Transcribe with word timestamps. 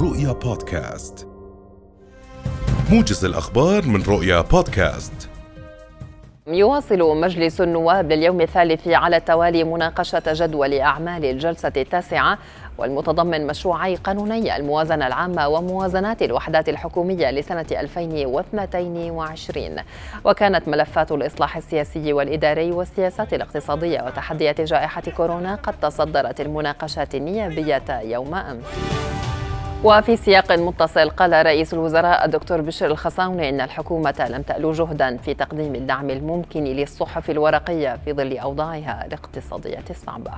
رؤيا 0.00 0.32
بودكاست. 0.32 1.28
موجز 2.90 3.24
الأخبار 3.24 3.86
من 3.86 4.02
رؤيا 4.02 4.40
بودكاست. 4.40 5.28
يواصل 6.46 7.20
مجلس 7.20 7.60
النواب 7.60 8.12
لليوم 8.12 8.40
الثالث 8.40 8.88
على 8.88 9.16
التوالي 9.16 9.64
مناقشة 9.64 10.22
جدول 10.26 10.74
أعمال 10.74 11.24
الجلسة 11.24 11.72
التاسعة 11.76 12.38
والمتضمن 12.78 13.46
مشروعي 13.46 13.96
قانوني 13.96 14.56
الموازنة 14.56 15.06
العامة 15.06 15.48
وموازنات 15.48 16.22
الوحدات 16.22 16.68
الحكومية 16.68 17.30
لسنة 17.30 17.66
2022 17.72 19.76
وكانت 20.24 20.68
ملفات 20.68 21.12
الإصلاح 21.12 21.56
السياسي 21.56 22.12
والإداري 22.12 22.70
والسياسات 22.70 23.34
الاقتصادية 23.34 24.02
وتحديات 24.02 24.60
جائحة 24.60 25.02
كورونا 25.16 25.54
قد 25.54 25.74
تصدرت 25.82 26.40
المناقشات 26.40 27.14
النيابية 27.14 28.00
يوم 28.02 28.34
أمس. 28.34 29.17
وفي 29.84 30.16
سياق 30.16 30.52
متصل 30.52 31.10
قال 31.10 31.46
رئيس 31.46 31.74
الوزراء 31.74 32.24
الدكتور 32.24 32.60
بشر 32.60 32.86
الخصاوني 32.86 33.48
إن 33.48 33.60
الحكومة 33.60 34.28
لم 34.30 34.42
تألو 34.42 34.72
جهدا 34.72 35.16
في 35.16 35.34
تقديم 35.34 35.74
الدعم 35.74 36.10
الممكن 36.10 36.64
للصحف 36.64 37.30
الورقية 37.30 37.98
في 38.04 38.12
ظل 38.12 38.38
أوضاعها 38.38 39.06
الاقتصادية 39.06 39.84
الصعبة. 39.90 40.32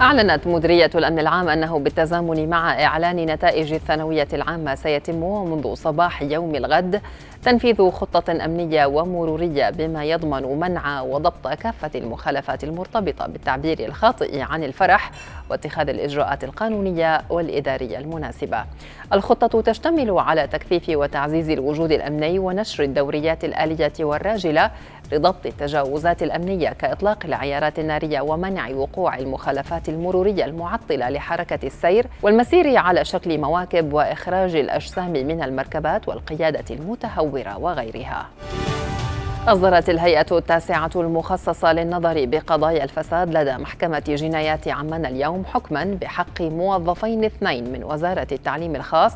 أعلنت 0.00 0.46
مديرية 0.46 0.90
الأمن 0.94 1.18
العام 1.18 1.48
أنه 1.48 1.78
بالتزامن 1.78 2.48
مع 2.48 2.84
إعلان 2.84 3.16
نتائج 3.16 3.72
الثانوية 3.72 4.28
العامة 4.32 4.74
سيتم 4.74 5.22
ومنذ 5.22 5.74
صباح 5.74 6.22
يوم 6.22 6.54
الغد 6.54 7.00
تنفيذ 7.42 7.90
خطة 7.90 8.44
أمنية 8.44 8.86
ومرورية 8.86 9.70
بما 9.70 10.04
يضمن 10.04 10.58
منع 10.60 11.00
وضبط 11.02 11.48
كافة 11.48 11.90
المخالفات 11.94 12.64
المرتبطة 12.64 13.26
بالتعبير 13.26 13.78
الخاطئ 13.86 14.40
عن 14.40 14.64
الفرح 14.64 15.10
واتخاذ 15.50 15.88
الإجراءات 15.88 16.44
القانونية 16.44 17.20
والإدارية 17.30 17.98
المناسبة. 17.98 18.64
الخطة 19.12 19.60
تشتمل 19.60 20.10
على 20.18 20.46
تكثيف 20.46 20.88
وتعزيز 20.88 21.50
الوجود 21.50 21.92
الأمني 21.92 22.38
ونشر 22.38 22.84
الدوريات 22.84 23.44
الآلية 23.44 23.92
والراجلة 24.00 24.70
لضبط 25.12 25.46
التجاوزات 25.46 26.22
الأمنية 26.22 26.68
كإطلاق 26.68 27.18
العيارات 27.24 27.78
النارية 27.78 28.20
ومنع 28.20 28.70
وقوع 28.70 29.18
المخالفات 29.18 29.87
المرورية 29.88 30.44
المعطلة 30.44 31.10
لحركة 31.10 31.66
السير 31.66 32.06
والمسير 32.22 32.76
على 32.76 33.04
شكل 33.04 33.38
مواكب 33.38 33.92
وإخراج 33.92 34.56
الأجسام 34.56 35.12
من 35.12 35.42
المركبات 35.42 36.08
والقيادة 36.08 36.74
المتهورة 36.74 37.58
وغيرها. 37.58 38.26
أصدرت 39.48 39.90
الهيئة 39.90 40.26
التاسعة 40.32 40.90
المخصصة 40.96 41.72
للنظر 41.72 42.24
بقضايا 42.26 42.84
الفساد 42.84 43.36
لدى 43.36 43.52
محكمة 43.52 44.02
جنايات 44.08 44.68
عمان 44.68 45.06
اليوم 45.06 45.44
حكما 45.44 45.84
بحق 45.84 46.42
موظفين 46.42 47.24
اثنين 47.24 47.72
من 47.72 47.84
وزارة 47.84 48.26
التعليم 48.32 48.76
الخاص 48.76 49.12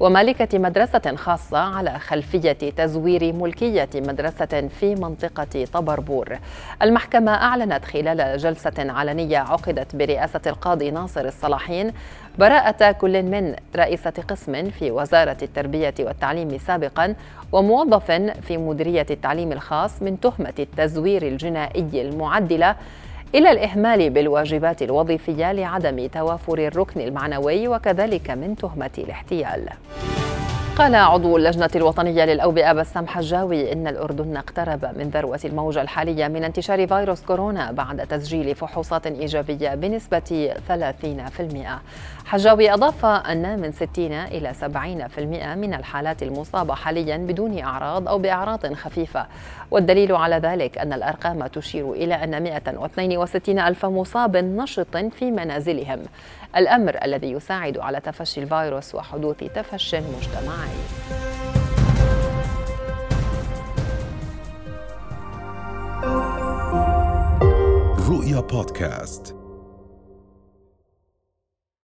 ومالكة 0.00 0.58
مدرسة 0.58 1.16
خاصة 1.16 1.58
على 1.58 1.98
خلفية 1.98 2.52
تزوير 2.52 3.32
ملكية 3.32 3.88
مدرسة 3.94 4.68
في 4.80 4.94
منطقة 4.94 5.64
طبربور. 5.72 6.38
المحكمة 6.82 7.34
أعلنت 7.34 7.84
خلال 7.84 8.38
جلسة 8.38 8.74
علنية 8.78 9.38
عقدت 9.38 9.96
برئاسة 9.96 10.40
القاضي 10.46 10.90
ناصر 10.90 11.24
الصلاحين 11.24 11.92
براءة 12.38 12.92
كل 12.92 13.22
من 13.22 13.54
رئيسة 13.76 14.12
قسم 14.28 14.70
في 14.70 14.90
وزارة 14.90 15.36
التربية 15.42 15.94
والتعليم 16.00 16.58
سابقا 16.58 17.14
وموظف 17.52 18.10
في 18.42 18.56
مديرية 18.56 19.06
التعليم 19.10 19.52
الخاص 19.52 20.02
من 20.02 20.20
تهمة 20.20 20.54
التزوير 20.58 21.22
الجنائي 21.22 22.02
المعدلة 22.02 22.76
إلى 23.34 23.50
الإهمال 23.50 24.10
بالواجبات 24.10 24.82
الوظيفية 24.82 25.52
لعدم 25.52 26.06
توافر 26.06 26.58
الركن 26.58 27.00
المعنوي 27.00 27.68
وكذلك 27.68 28.30
من 28.30 28.56
تهمة 28.56 28.90
الاحتيال. 28.98 29.68
قال 30.76 30.94
عضو 30.94 31.36
اللجنة 31.36 31.70
الوطنية 31.76 32.24
للأوبئة 32.24 32.72
بسام 32.72 33.06
حجاوي 33.06 33.72
إن 33.72 33.86
الأردن 33.86 34.36
اقترب 34.36 34.84
من 34.98 35.10
ذروة 35.10 35.40
الموجة 35.44 35.82
الحالية 35.82 36.28
من 36.28 36.44
انتشار 36.44 36.86
فيروس 36.86 37.22
كورونا 37.22 37.72
بعد 37.72 38.06
تسجيل 38.06 38.54
فحوصات 38.54 39.06
إيجابية 39.06 39.74
بنسبة 39.74 40.52
30%. 40.68 41.80
حجاوي 42.26 42.72
أضاف 42.72 43.04
أن 43.04 43.60
من 43.60 43.72
60 43.72 44.12
إلى 44.12 44.54
70% 44.54 45.18
من 45.56 45.74
الحالات 45.74 46.22
المصابة 46.22 46.74
حاليا 46.74 47.16
بدون 47.16 47.58
أعراض 47.58 48.08
أو 48.08 48.18
بأعراض 48.18 48.72
خفيفة. 48.72 49.26
والدليل 49.70 50.12
على 50.12 50.36
ذلك 50.36 50.78
أن 50.78 50.92
الأرقام 50.92 51.46
تشير 51.46 51.92
إلى 51.92 52.14
أن 52.14 52.42
162 52.42 53.58
ألف 53.58 53.86
مصاب 53.86 54.36
نشط 54.36 54.96
في 54.96 55.30
منازلهم. 55.30 55.98
الأمر 56.56 56.98
الذي 57.04 57.32
يساعد 57.32 57.78
على 57.78 58.00
تفشي 58.00 58.42
الفيروس 58.42 58.94
وحدوث 58.94 59.36
تفشي 59.54 60.00
مجتمعي 60.00 60.65
رؤيا 68.08 68.40
بودكاست 68.40 69.35